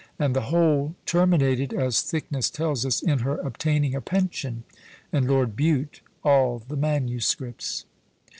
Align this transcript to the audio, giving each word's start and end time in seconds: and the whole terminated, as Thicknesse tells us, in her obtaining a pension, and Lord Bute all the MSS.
and 0.17 0.35
the 0.35 0.49
whole 0.49 0.95
terminated, 1.05 1.71
as 1.73 2.01
Thicknesse 2.01 2.49
tells 2.49 2.87
us, 2.87 3.03
in 3.03 3.19
her 3.19 3.37
obtaining 3.41 3.93
a 3.93 4.01
pension, 4.01 4.63
and 5.13 5.27
Lord 5.27 5.55
Bute 5.55 6.01
all 6.23 6.57
the 6.57 6.75
MSS. 6.75 7.85